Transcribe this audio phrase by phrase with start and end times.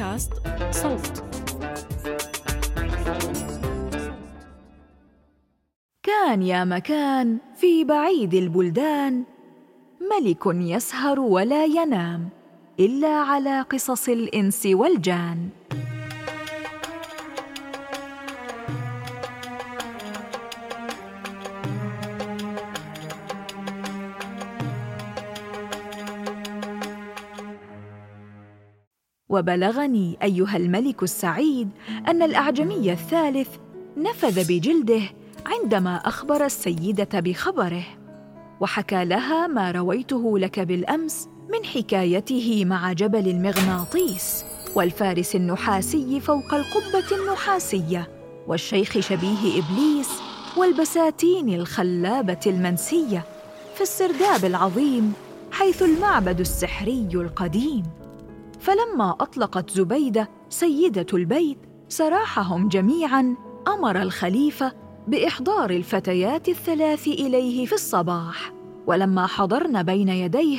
[0.00, 0.32] بودكاست
[0.70, 1.24] صوت.
[6.02, 9.24] كان يا مكان في بعيد البلدان.
[10.00, 12.28] ملك يسهر ولا ينام
[12.80, 15.48] إلا على قصص الإنس والجان.
[29.30, 31.68] وبلغني أيها الملك السعيد
[32.08, 33.48] أن الأعجمي الثالث
[33.96, 35.02] نفذ بجلده
[35.46, 37.84] عندما أخبر السيدة بخبره
[38.60, 47.16] وحكى لها ما رويته لك بالأمس من حكايته مع جبل المغناطيس والفارس النحاسي فوق القبة
[47.22, 48.08] النحاسية
[48.46, 50.10] والشيخ شبيه إبليس
[50.56, 53.24] والبساتين الخلابة المنسية
[53.74, 55.12] في السرداب العظيم
[55.52, 57.99] حيث المعبد السحري القديم.
[58.60, 63.36] فلما أطلقت زبيدة سيدة البيت سراحهم جميعا
[63.68, 64.72] أمر الخليفة
[65.08, 68.52] بإحضار الفتيات الثلاث إليه في الصباح.
[68.86, 70.58] ولما حضرن بين يديه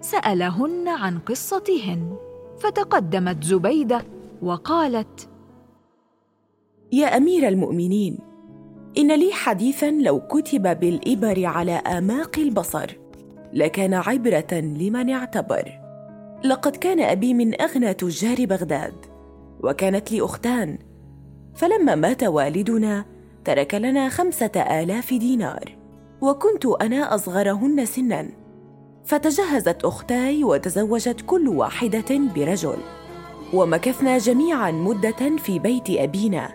[0.00, 2.16] سألهن عن قصتهن.
[2.58, 4.04] فتقدمت زبيدة
[4.42, 5.28] وقالت
[6.92, 8.18] يا أمير المؤمنين
[8.98, 12.96] إن لي حديثا لو كتب بالإبر على اعماق البصر
[13.52, 15.81] لكان عبرة لمن اعتبر.
[16.44, 18.94] لقد كان أبي من أغنى تجار بغداد
[19.60, 20.78] وكانت لي أختان.
[21.54, 23.04] فلما مات والدنا
[23.44, 25.76] ترك لنا خمسة آلاف دينار
[26.20, 28.28] وكنت أنا أصغرهن سنا.
[29.04, 32.78] فتجهزت أختاي وتزوجت كل واحدة برجل
[33.52, 36.48] ومكثنا جميعا مدة في بيت أبينا.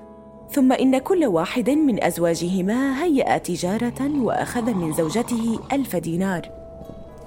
[0.52, 6.50] ثم إن كل واحد من أزواجهما هيأ تجارة وأخذ من زوجته ألف دينار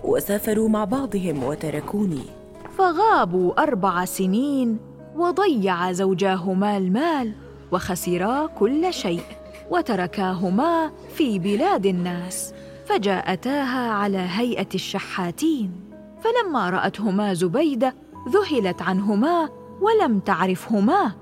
[0.04, 2.39] وسافروا مع بعضهم وتركوني.
[2.80, 4.78] فغابوا أربع سنين
[5.16, 7.32] وضيع زوجاهما المال
[7.72, 9.22] وخسرا كل شيء
[9.70, 12.54] وتركاهما في بلاد الناس
[12.86, 15.72] فجاءتاها على هيئة الشحاتين.
[16.20, 17.94] فلما رأتهما زبيدة
[18.28, 19.48] ذهلت عنهما
[19.80, 21.12] ولم تعرفهما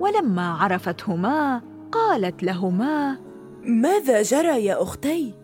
[0.00, 3.18] ولما عرفتهما قالت لهما
[3.64, 5.34] ماذا جرى يا أختي؟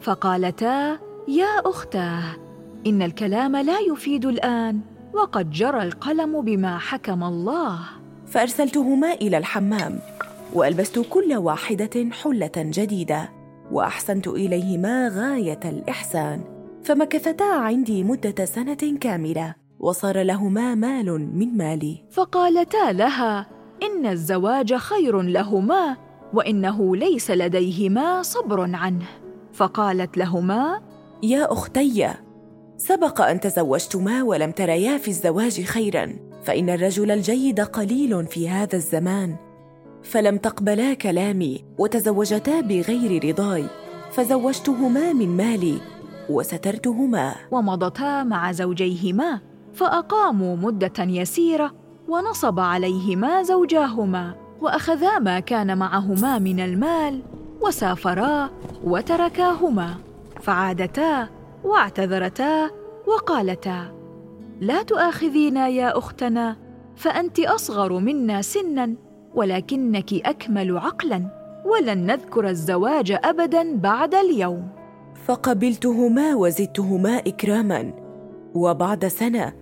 [0.00, 0.98] فقالتا
[1.28, 2.36] يا أختاه
[2.86, 4.97] إن الكلام لا يفيد الآن.
[5.14, 7.78] وقد جرى القلم بما حكم الله.
[8.26, 9.98] فأرسلتهما إلى الحمام
[10.54, 13.28] وألبست كل واحدة حلة جديدة
[13.72, 16.40] وأحسنت إليهما غاية الإحسان.
[16.84, 22.04] فمكثتا عندي مدة سنة كاملة وصار لهما مال من مالي.
[22.10, 23.46] فقالتا لها
[23.82, 25.96] إن الزواج خير لهما
[26.34, 29.06] وإنه ليس لديهما صبر عنه.
[29.52, 30.80] فقالت لهما
[31.22, 32.08] يا أختي
[32.78, 39.36] سبق أن تزوجتما ولم تريا في الزواج خيرا فإن الرجل الجيد قليل في هذا الزمان.
[40.02, 43.64] فلم تقبلا كلامي وتزوجتا بغير رضاي
[44.10, 45.78] فزوجتهما من مالي
[46.30, 47.34] وسترتهما.
[47.50, 49.40] ومضتا مع زوجيهما
[49.74, 51.74] فأقاموا مدة يسيرة
[52.08, 57.22] ونصب عليهما زوجاهما وأخذا ما كان معهما من المال
[57.60, 58.50] وسافرا
[58.84, 59.94] وتركاهما
[60.40, 61.28] فعادتا
[61.64, 62.70] واعتذرتا
[63.06, 63.94] وقالتا
[64.60, 66.56] لا تؤاخذينا يا أختنا
[66.96, 68.94] فأنت أصغر منا سنا
[69.34, 74.68] ولكنك أكمل عقلا ولن نذكر الزواج ابدا بعد اليوم.
[75.26, 77.92] فقبلتهما وزدتهما إكراما
[78.54, 79.52] وبعد سنة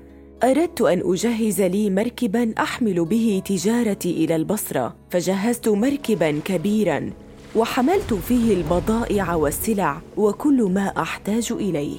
[0.45, 7.11] أردت أن أجهز لي مركبا أحمل به تجارتي إلى البصرة فجهزت مركبا كبيرا.
[7.57, 11.99] وحملت فيه البضائع والسلع وكل ما أحتاج إليه.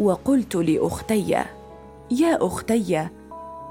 [0.00, 1.44] وقلت لأختي
[2.10, 3.08] يا أختي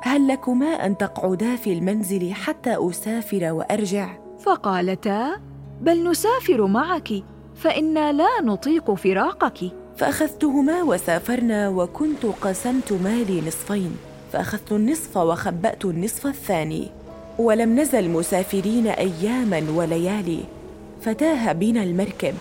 [0.01, 5.35] هل لكما أن تقعدا في المنزل حتى أسافر وأرجع؟ فقالتا
[5.81, 7.09] بل نسافر معك
[7.55, 9.71] فإنا لا نطيق فراقك.
[9.97, 13.97] فأخذتهما وسافرنا وكنت قسمت مالي نصفين.
[14.33, 16.87] فأخذت النصف وخبأت النصف الثاني.
[17.39, 20.58] ولم نزل مسافرين أياما وليالي.
[21.01, 22.33] فتاه بنا المركب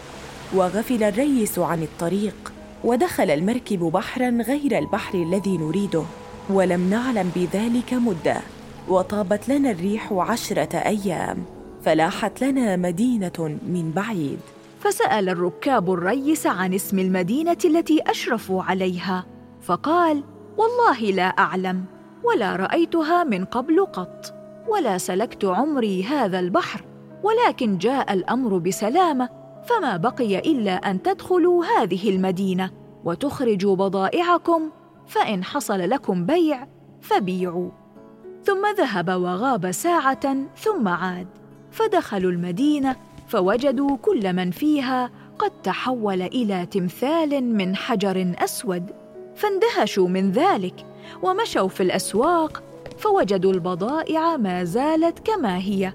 [0.54, 2.52] وغفل الريس عن الطريق
[2.84, 6.02] ودخل المركب بحرا غير البحر الذي نريده
[6.50, 8.36] ولم نعلم بذلك مدة
[8.88, 11.44] وطابت لنا الريح عشرة أيام
[11.82, 14.38] فلاحت لنا مدينة من بعيد.
[14.80, 19.26] فسأل الركاب الريس عن اسم المدينة التي أشرفوا عليها
[19.62, 20.24] فقال
[20.56, 21.84] والله لا أعلم
[22.24, 24.34] ولا رأيتها من قبل قط
[24.68, 26.87] ولا سلكت عمري هذا البحر.
[27.22, 29.28] ولكن جاء الأمر بسلامة
[29.64, 32.70] فما بقي إلا أن تدخلوا هذه المدينة
[33.04, 34.70] وتخرجوا بضائعكم
[35.06, 36.66] فإن حصل لكم بيع
[37.00, 37.70] فبيعوا.
[38.44, 41.26] ثم ذهب وغاب ساعة ثم عاد.
[41.70, 48.90] فدخلوا المدينة فوجدوا كل من فيها قد تحول إلى تمثال من حجر أسود.
[49.34, 50.86] فاندهشوا من ذلك
[51.22, 52.62] ومشوا في الأسواق
[52.98, 55.92] فوجدوا البضائع ما زالت كما هي.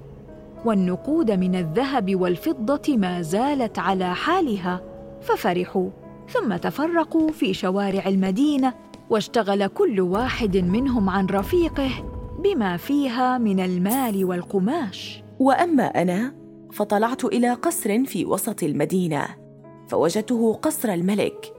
[0.66, 4.82] والنقود من الذهب والفضة ما زالت على حالها.
[5.22, 5.90] ففرحوا
[6.30, 8.74] ثم تفرقوا في شوارع المدينة
[9.10, 11.90] واشتغل كل واحد منهم عن رفيقه
[12.44, 15.24] بما فيها من المال والقماش.
[15.40, 16.36] وأما أنا
[16.72, 19.26] فطلعت إلى قصر في وسط المدينة
[19.88, 21.54] فوجدته قصر الملك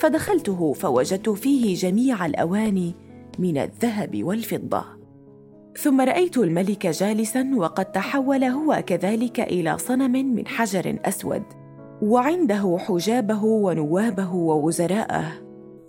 [0.00, 2.94] فدخلته فوجدت فيه جميع الأواني
[3.38, 4.99] من الذهب والفضة.
[5.76, 11.42] ثم رأيت الملك جالسا وقد تحول هو كذلك إلى صنم من حجر أسود
[12.02, 15.32] وعنده حجابه ونوابه ووزراءه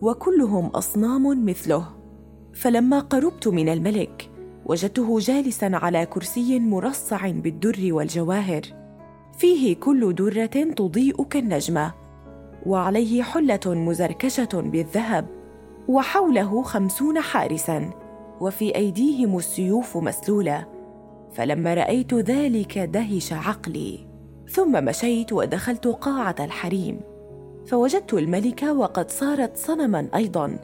[0.01, 1.85] وكلهم أصنام مثله.
[2.53, 4.29] فلما قربت من الملك
[4.65, 8.61] وجدته جالسا على كرسي مرصع بالدر والجواهر
[9.37, 11.93] فيه كل درة تضيء كالنجمه
[12.65, 15.27] وعليه حلة مزركشة بالذهب
[15.87, 18.00] وحوله خمسون حارسا.
[18.41, 20.65] وفي أيديهم السيوف مسلولة
[21.33, 23.99] فلما رأيت ذلك دهش عقلي.
[24.49, 26.99] ثم مشيت ودخلت قاعة الحريم
[27.65, 30.59] فوجدت الملكه وقد صارت صنما أيضا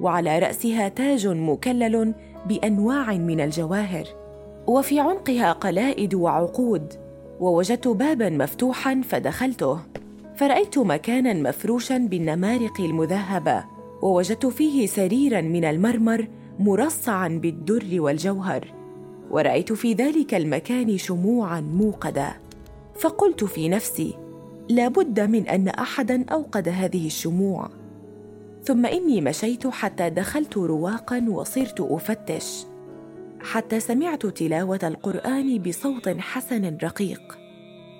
[0.00, 2.14] وعلى رأسها تاج مكلل
[2.46, 4.04] بأنواع من الجواهر
[4.66, 6.94] وفي عنقها قلائد وعقود
[7.40, 9.78] ووجدت بابا مفتوحا فدخلته.
[10.36, 13.64] فرأيت مكانا مفروشا بالنمارق المذهبة
[14.02, 16.28] ووجدت فيه سريرا من المرمر
[16.60, 18.74] مرصعا بالدر والجوهر
[19.30, 22.36] ورأيت في ذلك المكان شموعا موقده
[22.94, 24.14] فقلت في نفسي
[24.68, 27.70] لا بد من أن احدا أوقد هذه الشموع.
[28.64, 32.66] ثم إني مشيت حتى دخلت رواقا وصرت أفتش
[33.40, 37.38] حتى سمعت تلاوة القرآن بصوت حسن رقيق.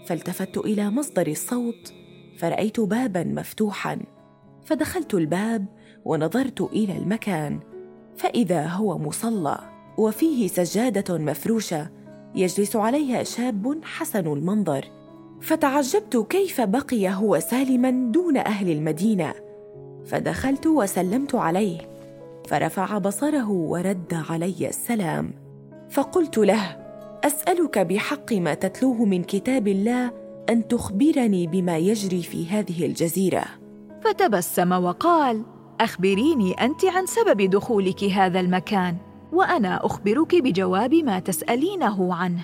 [0.06, 1.95] فالتفت إلى مصدر الصوت
[2.39, 3.99] فرأيت بابا مفتوحا
[4.65, 5.67] فدخلت الباب
[6.05, 7.69] ونظرت إلى المكان.
[8.20, 9.58] فإذا هو مصلى
[9.99, 11.88] وفيه سجادة مفروشة
[12.34, 14.84] يجلس عليها شاب حسن المنظر.
[15.40, 19.34] فتعجبت كيف بقي هو سالما دون أهل المدينة.
[20.06, 21.78] فدخلت وسلمت عليه.
[22.49, 25.31] فرفع بصره ورد علي السلام.
[25.90, 26.76] فقلت له
[27.25, 30.11] أسألك بحق ما تتلوه من كتاب الله
[30.49, 33.44] أن تخبرني بما يجري في هذه الجزيرة.
[34.05, 35.43] فتبسم وقال
[35.81, 38.97] أخبريني أنت عن سبب دخولك هذا المكان
[39.32, 42.43] وأنا أخبرك بجواب ما تسألينه عنه.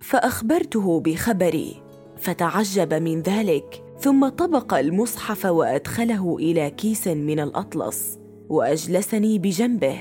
[0.00, 1.82] فأخبرته بخبري
[2.16, 9.98] فتعجب من ذلك ثم طبق المصحف وأدخله إلى كيس من الأطلس وأجلسني بجنبه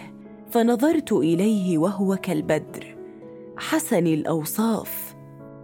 [0.52, 2.98] فنظرت إليه وهو كالبدر.
[3.58, 5.16] حسن الأوصاف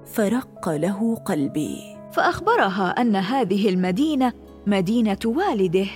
[0.05, 1.77] فرق له قلبي.
[2.11, 4.33] فأخبرها أن هذه المدينة
[4.67, 5.87] مدينة والده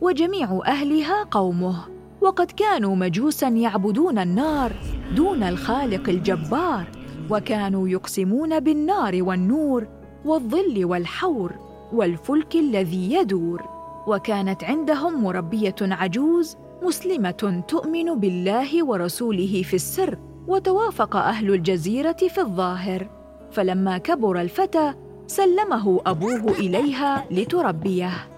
[0.00, 1.76] وجميع أهلها قومه
[2.20, 4.72] وقد كانوا مجوسا يعبدون النار
[5.16, 6.84] دون الخالق الجبار
[7.30, 9.86] وكانوا يقسمون بالنار والنور
[10.24, 11.52] والظل والحور
[11.92, 13.62] والفلك الذي يدور.
[14.06, 23.08] وكانت عندهم مربية عجوز مسلمة تؤمن بالله ورسوله في السر وتوافق أهل الجزيرة في الظاهر.
[23.50, 24.94] فلما كبر الفتى
[25.26, 28.33] سلمه أبوه إليها لتربيه.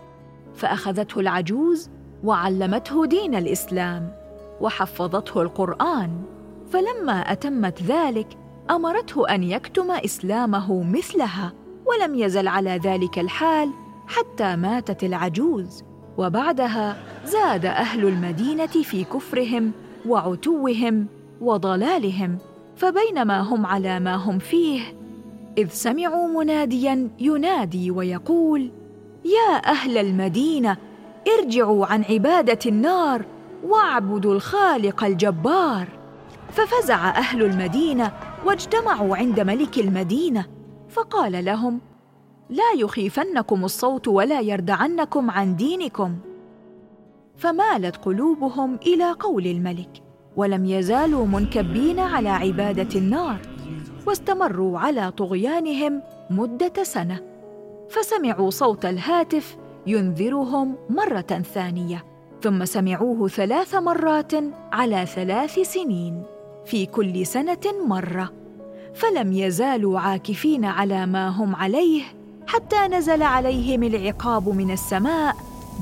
[0.56, 1.90] فأخذته العجوز
[2.25, 4.12] وعلمته دين الإسلام
[4.60, 6.22] وحفظته القرآن
[6.70, 8.26] فلما أتمت ذلك
[8.70, 11.52] أمرته أن يكتم إسلامه مثلها
[11.86, 13.70] ولم يزل على ذلك الحال
[14.06, 15.84] حتى ماتت العجوز
[16.18, 19.72] وبعدها زاد أهل المدينة في كفرهم
[20.06, 21.06] وعتوهم
[21.40, 22.38] وضلالهم
[22.76, 24.80] فبينما هم على ما هم فيه
[25.58, 28.70] إذ سمعوا مناديا ينادي ويقول
[29.26, 30.76] يا أهل المدينة
[31.38, 33.25] ارجعوا عن عبادة النار
[33.64, 35.88] واعبدوا الخالق الجبار.
[36.52, 38.12] ففزع أهل المدينة
[38.45, 40.47] واجتمعوا عند ملك المدينة
[40.88, 41.80] فقال لهم
[42.50, 46.16] لا يخيفنكم الصوت ولا يردعنكم عن دينكم.
[47.37, 50.02] فمالت قلوبهم إلى قول الملك
[50.37, 53.38] ولم يزالوا منكبين على عبادة النار
[54.06, 57.35] واستمروا على طغيانهم مدة سنة.
[57.90, 62.04] فسمعوا صوت الهاتف ينذرهم مرة ثانية
[62.42, 64.32] ثم سمعوه ثلاث مرات
[64.72, 66.22] على ثلاث سنين
[66.64, 68.32] في كل سنة مرة
[68.94, 72.02] فلم يزالوا عاكفين على ما هم عليه
[72.46, 75.36] حتى نزل عليهم العقاب من السماء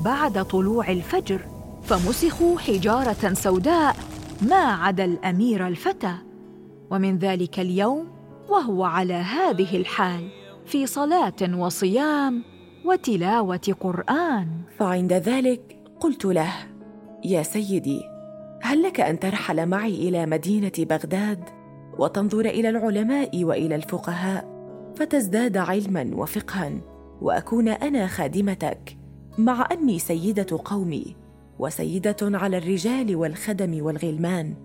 [0.05, 1.41] بعد طلوع الفجر
[1.83, 3.95] فمسخوا حجارة سوداء
[4.41, 6.15] ما عدا الأمير الفتى.
[6.91, 8.07] ومن ذلك اليوم
[8.49, 10.27] وهو على هذه الحال.
[10.65, 12.43] في صلاة وصيام
[12.85, 14.47] وتلاوة قرآن.
[14.77, 16.53] فعند ذلك قلت له
[17.25, 18.01] يا سيدي
[18.61, 21.43] هل لك أن ترحل معي إلى مدينة بغداد
[21.99, 24.55] وتنظر إلى العلماء وإلى الفقهاء
[24.95, 26.71] فتزداد علما وفقها
[27.21, 28.97] وأكون أنا خادمتك
[29.37, 31.15] مع أني سيدة قومي
[31.59, 34.55] وسيدة على الرجال والخدم والغلمان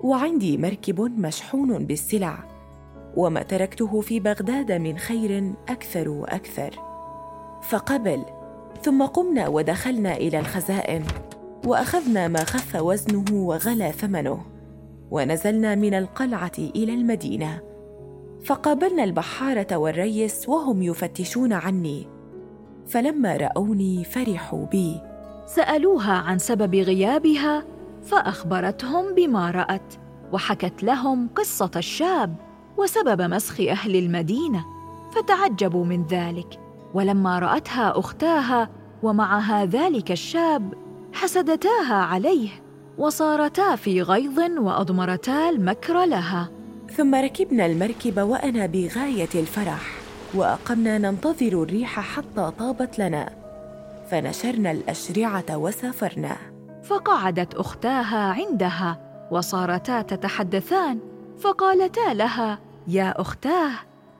[0.00, 2.57] وعندي مركب مشحون بالسلع
[3.16, 6.70] وما تركته في بغداد من خير أكثر وأكثر.
[7.62, 8.22] فقبل
[8.82, 11.04] ثم قمنا ودخلنا إلى الخزائن
[11.66, 14.40] وأخذنا ما خف وزنه وغلى ثمنه
[15.10, 17.60] ونزلنا من القلعة إلى المدينة.
[18.44, 22.06] فقابلنا البحارة والريس وهم يفتشون عني.
[22.86, 25.00] فلما رأوني فرحوا بي.
[25.46, 27.64] سألوها عن سبب غيابها
[28.02, 29.94] فأخبرتهم بما رأت
[30.32, 32.47] وحكت لهم قصة الشاب.
[32.78, 34.64] وسبب مسخ أهل المدينة
[35.12, 36.60] فتعجبوا من ذلك.
[36.94, 38.70] ولما رأتها أختاها
[39.02, 40.74] ومعها ذلك الشاب
[41.12, 42.48] حسدتاها عليه
[42.98, 46.50] وصارتا في غيظ وأضمرتا المكر لها.
[46.96, 49.98] ثم ركبنا المركب وأنا بغاية الفرح
[50.34, 53.30] وأقمنا ننتظر الريح حتى طابت لنا
[54.10, 56.36] فنشرنا الأشرعة وسافرنا.
[56.84, 58.98] فقعدت أختاها عندها
[59.30, 60.98] وصارتا تتحدثان
[61.38, 62.58] فقالتا لها
[62.88, 63.72] يا أختاه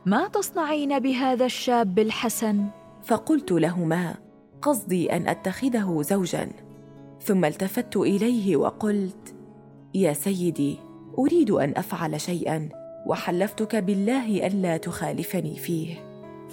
[0.07, 2.65] ما تصنعين بهذا الشاب الحسن؟
[3.05, 4.15] فقلت لهما
[4.63, 6.49] قصدي أن أتخذه زوجا.
[7.23, 9.35] ثم التفت إليه وقلت
[9.95, 10.79] يا سيدي
[11.19, 12.69] أريد أن أفعل شيئا
[13.07, 15.97] وحلفتك بالله الا تخالفني فيه.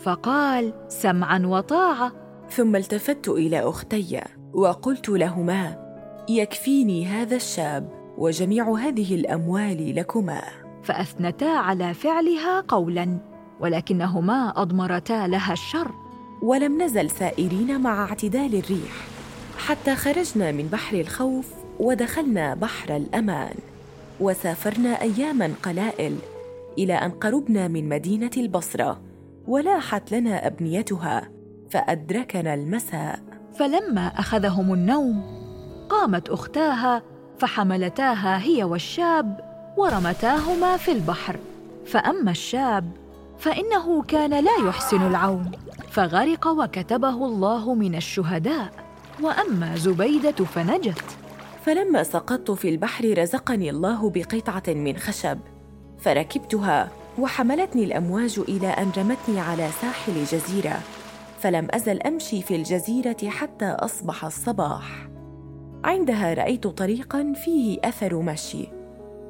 [0.04, 2.12] فقال سمعا وطاعة.
[2.50, 4.22] ثم التفت إلى أختي
[4.54, 5.86] وقلت لهما
[6.30, 10.65] يكفيني هذا الشاب وجميع هذه الأموال لكما.
[10.86, 13.18] فأثنتا على فعلها قولا
[13.60, 15.92] ولكنهما أضمرتا لها الشر.
[16.42, 19.08] ولم نزل سائرين مع اعتدال الريح
[19.58, 23.56] حتى خرجنا من بحر الخوف ودخلنا بحر الأمان.
[24.20, 26.16] وسافرنا أياما قلائل
[26.78, 29.02] إلى أن قربنا من مدينة البصرة
[29.48, 31.30] ولاحت لنا أبنيتها
[31.70, 33.20] فأدركنا المساء.
[33.60, 35.24] فلما أخذهم النوم
[35.90, 37.04] قامت أختاها
[37.40, 39.45] فحملتاها هي والشاب
[39.78, 41.40] ورمتاهما في البحر
[41.86, 42.92] فاما الشاب
[43.40, 45.52] فانه كان لا يحسن العوم
[45.92, 48.72] فغرق وكتبه الله من الشهداء
[49.22, 51.04] واما زبيده فنجت
[51.66, 55.40] فلما سقطت في البحر رزقني الله بقطعة من خشب
[56.00, 60.80] فركبتها وحملتني الأمواج إلى أن رمتني على ساحل جزيره
[61.40, 65.08] فلم أزل أمشي في الجزيرة حتى أصبح الصباح
[65.84, 68.75] عندها رأيت طريقا فيه أثر مشي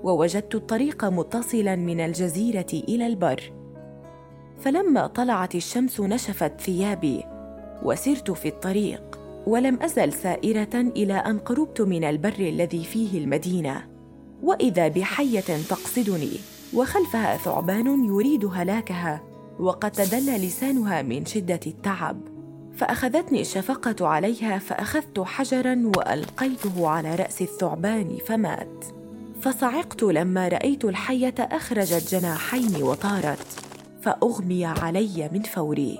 [0.05, 3.53] ووجدت الطريق متصلا من الجزيرة إلى البر.
[4.61, 7.23] فلما طلعت الشمس نشفت ثيابي
[7.83, 13.87] وسرت في الطريق ولم أزل سائرة إلى أن قربت من البر الذي فيه المدينة.
[14.43, 16.31] وإذا بحية تقصدني
[16.73, 19.23] وخلفها ثعبان يريد هلاكها
[19.59, 22.21] وقد تدلى لسانها من شدة التعب.
[22.75, 28.94] فأخذتني الشفقة عليها فأخذت حجرا وألقيته على رأس الثعبان فمات.
[29.45, 33.47] فصعقت لما رأيت الحية اخرجت جناحين وطارت
[34.01, 35.99] فأغمي علي من فوري.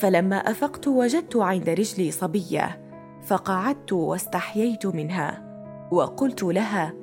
[0.00, 2.80] فلما أفقت وجدت عند رجلي صبية
[3.26, 5.44] فقعدت واستحييت منها.
[5.92, 6.94] وقلت لها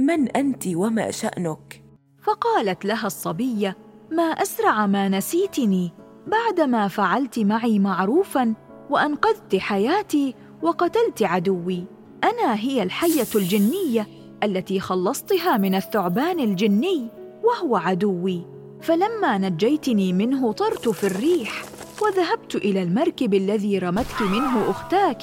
[0.00, 1.84] من أنت وما شأنك؟
[2.22, 3.76] فقالت لها الصبية
[4.12, 5.92] ما أسرع ما نسيتني.
[6.26, 8.54] بعدما فعلت معي معروفا
[8.90, 11.84] وأنقذت حياتي وقتلت عدوي.
[12.24, 14.15] أنا هي الحية الجنية
[14.46, 17.08] التي خلصتها من الثعبان الجني
[17.44, 18.46] وهو عدوي.
[18.80, 21.64] فلما نجيتني منه طرت في الريح
[22.02, 25.22] وذهبت إلى المركب الذي رمتك منه أختاك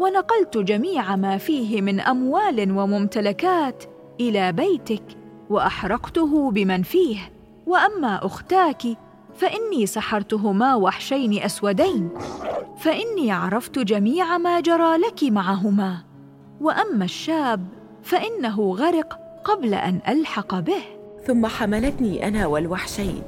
[0.00, 3.84] ونقلت جميع ما فيه من أموال وممتلكات
[4.20, 5.02] إلى بيتك
[5.50, 7.18] وأحرقته بمن فيه.
[7.66, 8.82] وأما أختاك
[9.34, 12.08] فإني سحرتهما وحشين أسودين
[12.78, 15.98] فإني عرفت جميع ما جرى لك معهما.
[16.60, 17.66] وأما الشاب
[18.02, 20.82] فإنه غرق قبل أن ألحق به.
[21.26, 23.22] ثم حملتني أنا والوحشين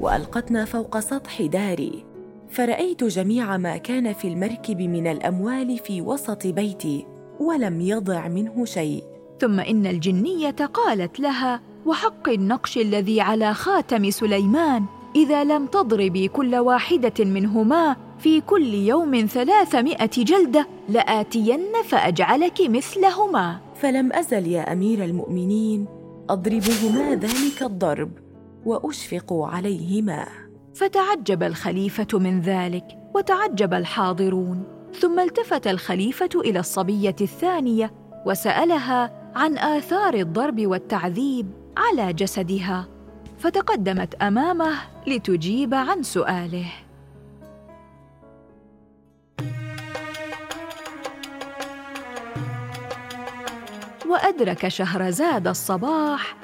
[0.00, 2.04] وألقتنا فوق سطح داري.
[2.50, 7.06] فرأيت جميع ما كان في المركب من الأموال في وسط بيتي
[7.40, 9.02] ولم يضع منه شيء.
[9.40, 14.84] ثم إن الجنية قالت لها وحق النقش الذي على خاتم سليمان
[15.16, 23.63] إذا لم تضربي كل واحدة منهما في كل يوم ثلاثمائة جلدة لآتين فأجعلك مثلهما.
[23.84, 25.86] فلم أزل يا أمير المؤمنين
[26.30, 28.10] أضربهما ذلك الضرب
[28.64, 30.26] وأشفق عليهما.
[30.74, 34.64] فتعجب الخليفة من ذلك وتعجب الحاضرون.
[35.00, 37.92] ثم التفت الخليفة إلى الصبية الثانية
[38.26, 42.88] وسألها عن آثار الضرب والتعذيب على جسدها.
[43.38, 44.74] فتقدمت أمامه
[45.06, 46.72] لتجيب عن سؤاله.
[54.14, 56.34] وأدرك شهرزاد الصباح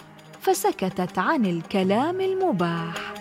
[0.40, 3.19] فسكتت عن الكلام المباح.